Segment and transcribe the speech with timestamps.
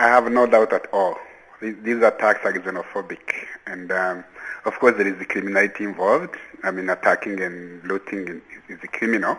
[0.00, 1.18] I have no doubt at all.
[1.60, 3.34] These attacks are xenophobic.
[3.66, 4.24] And um,
[4.64, 6.36] of course there is the criminality involved.
[6.62, 8.40] I mean attacking and looting
[8.70, 9.36] is a criminal.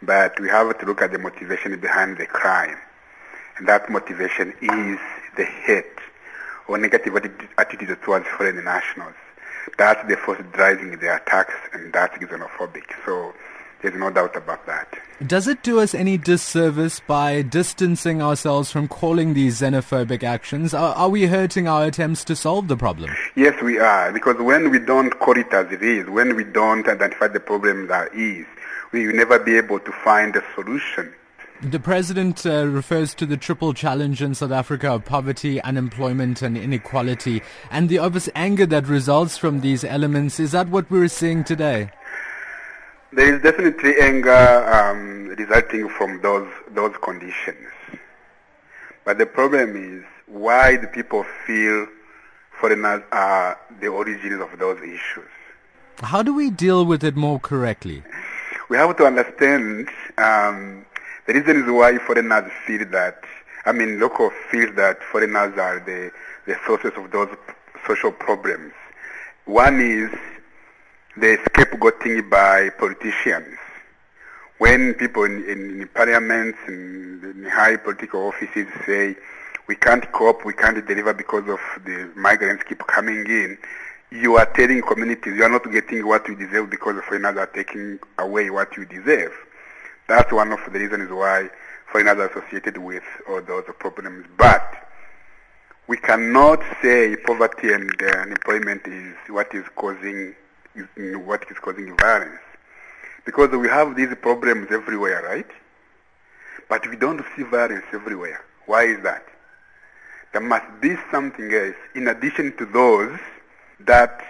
[0.00, 2.78] But we have to look at the motivation behind the crime.
[3.58, 4.98] And that motivation is
[5.36, 5.98] the hate
[6.68, 7.14] or negative
[7.58, 9.12] attitude towards foreign nationals.
[9.76, 12.86] That's the force driving the attacks and that's xenophobic.
[13.04, 13.34] So
[13.82, 14.88] there's no doubt about that.
[15.26, 20.74] Does it do us any disservice by distancing ourselves from calling these xenophobic actions?
[20.74, 23.10] Are, are, we hurting our attempts to solve the problem?
[23.36, 24.10] Yes, we are.
[24.12, 27.90] Because when we don't call it as it is, when we don't identify the problem
[27.90, 28.46] as is,
[28.90, 31.12] we will never be able to find a solution.
[31.62, 36.58] The president uh, refers to the triple challenge in South Africa of poverty, unemployment, and
[36.58, 37.40] inequality,
[37.70, 40.40] and the obvious anger that results from these elements.
[40.40, 41.92] Is that what we're seeing today?
[43.14, 47.68] There is definitely anger um, resulting from those those conditions,
[49.04, 51.86] but the problem is why the people feel
[52.58, 55.28] foreigners are the origins of those issues.
[56.02, 58.02] How do we deal with it more correctly?
[58.70, 59.88] We have to understand.
[60.16, 60.86] Um,
[61.26, 63.22] the reason is why foreigners feel that,
[63.66, 66.10] I mean, local feel that foreigners are the,
[66.46, 67.28] the sources of those
[67.86, 68.72] social problems.
[69.44, 70.10] One is
[71.16, 73.58] the scapegoating by politicians.
[74.58, 79.16] When people in, in, in parliaments and in high political offices say,
[79.66, 83.58] we can't cope, we can't deliver because of the migrants keep coming in,
[84.10, 87.98] you are telling communities you are not getting what you deserve because foreigners are taking
[88.18, 89.32] away what you deserve.
[90.08, 91.50] That's one of the reasons why
[91.90, 94.26] foreigners are associated with all those problems.
[94.36, 94.88] But
[95.88, 100.34] we cannot say poverty and uh, unemployment is what is causing
[101.26, 102.40] what is causing violence,
[103.24, 105.50] because we have these problems everywhere, right?
[106.68, 108.44] But we don't see violence everywhere.
[108.66, 109.24] Why is that?
[110.32, 113.18] There must be something else in addition to those
[113.80, 114.24] that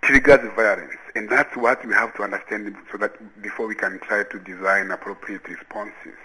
[0.00, 0.96] triggers violence.
[1.14, 4.90] And that's what we have to understand so that before we can try to design
[4.90, 6.16] appropriate responses.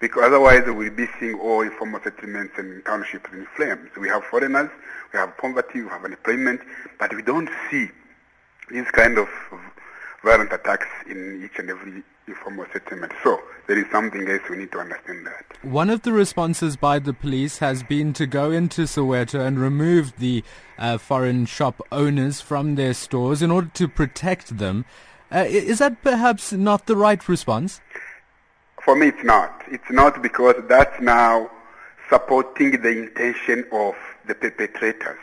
[0.00, 3.90] Because otherwise we'll be seeing all informal settlements and townships in flames.
[3.98, 4.70] We have foreigners,
[5.12, 6.60] we have poverty, we have unemployment,
[6.98, 7.90] but we don't see
[8.70, 9.28] these kind of
[10.22, 13.12] violent attacks in each and every informal settlement.
[13.24, 15.44] So there is something else we need to understand that.
[15.62, 20.14] One of the responses by the police has been to go into Soweto and remove
[20.18, 20.44] the
[20.78, 24.84] uh, foreign shop owners from their stores in order to protect them.
[25.32, 27.80] Uh, is that perhaps not the right response?
[28.82, 29.62] For me, it's not.
[29.70, 31.50] It's not because that's now
[32.08, 33.94] supporting the intention of
[34.26, 35.18] the perpetrators.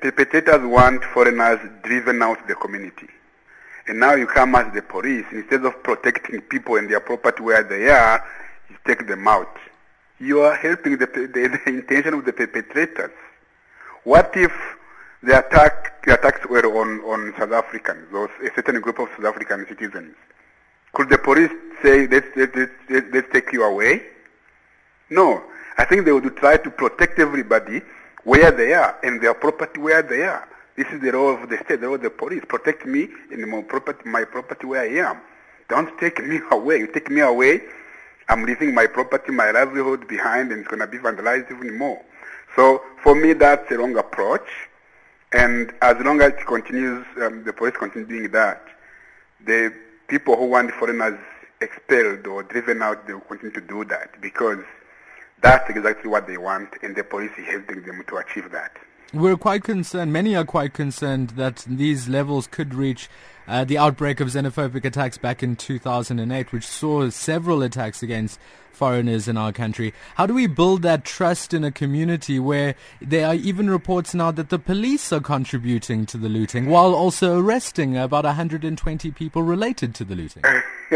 [0.00, 3.08] Perpetrators want foreigners driven out the community.
[3.88, 7.62] And now you come as the police, instead of protecting people and their property where
[7.62, 8.24] they are,
[8.68, 9.56] you take them out.
[10.18, 13.12] You are helping the, the, the intention of the perpetrators.
[14.04, 14.52] What if
[15.22, 19.26] the attack the attacks were on, on South Africans, those a certain group of South
[19.26, 20.14] African citizens?
[20.92, 21.50] Could the police
[21.82, 22.56] say let's, let's,
[22.88, 24.02] let's, let's take you away?
[25.10, 25.42] No.
[25.78, 27.82] I think they would try to protect everybody
[28.26, 30.48] where they are and their property where they are.
[30.76, 32.42] This is the role of the state, the role of the police.
[32.46, 35.20] Protect me and my property, my property where I am.
[35.68, 36.78] Don't take me away.
[36.78, 37.62] You take me away,
[38.28, 42.04] I'm leaving my property, my livelihood behind, and it's going to be vandalized even more.
[42.56, 44.48] So for me, that's a wrong approach.
[45.32, 48.60] And as long as it continues, um, the police continue doing that,
[49.44, 49.72] the
[50.08, 51.18] people who want foreigners
[51.60, 54.58] expelled or driven out, they will continue to do that because
[55.42, 58.76] that's exactly what they want, and the police is helping them to achieve that.
[59.12, 63.08] We're quite concerned, many are quite concerned that these levels could reach
[63.46, 68.40] uh, the outbreak of xenophobic attacks back in 2008, which saw several attacks against
[68.72, 69.94] foreigners in our country.
[70.16, 74.30] How do we build that trust in a community where there are even reports now
[74.32, 79.94] that the police are contributing to the looting while also arresting about 120 people related
[79.94, 80.42] to the looting?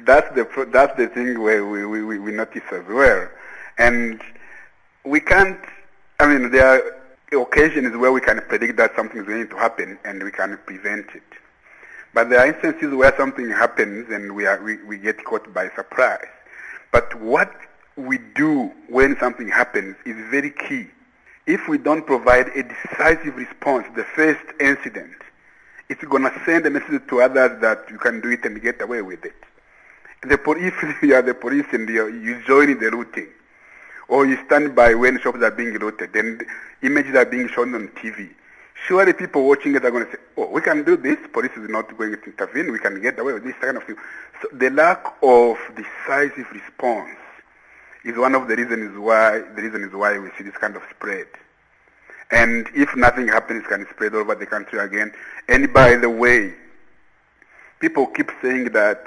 [0.00, 3.28] that's the that's the thing where we, we, we notice as well,
[3.78, 4.20] and
[5.04, 5.58] we can't.
[6.20, 9.98] I mean, there are occasions where we can predict that something is going to happen
[10.04, 11.22] and we can prevent it.
[12.14, 15.68] But there are instances where something happens and we, are, we, we get caught by
[15.76, 16.26] surprise.
[16.90, 17.52] But what
[17.96, 20.86] we do when something happens is very key.
[21.46, 25.14] If we don't provide a decisive response, the first incident,
[25.88, 28.80] it's going to send a message to others that you can do it and get
[28.80, 29.36] away with it.
[30.22, 33.28] The, if you are the police and you join the looting,
[34.08, 36.44] or you stand by when shops are being looted and
[36.82, 38.30] images are being shown on TV,
[38.86, 41.68] surely people watching it are going to say, oh, we can do this, police is
[41.68, 43.96] not going to intervene, we can get away with this kind of thing.
[44.42, 47.16] So the lack of decisive response
[48.04, 50.82] is one of the reasons why the reason is why we see this kind of
[50.90, 51.26] spread.
[52.30, 55.12] And if nothing happens, it can spread all over the country again.
[55.48, 56.54] And by the way,
[57.80, 59.04] people keep saying that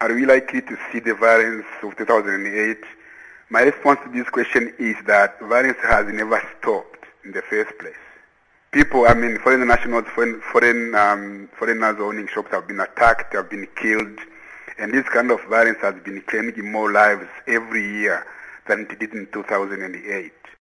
[0.00, 2.78] are we likely to see the violence of 2008?
[3.52, 7.96] My response to this question is that violence has never stopped in the first place.
[8.70, 13.50] People, I mean, foreign nationals, foreign, foreign um, foreigners owning shops have been attacked, have
[13.50, 14.20] been killed,
[14.78, 18.24] and this kind of violence has been claiming more lives every year
[18.68, 20.32] than it did in 2008.